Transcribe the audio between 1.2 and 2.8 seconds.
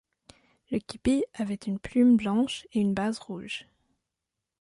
avait une plume blanche et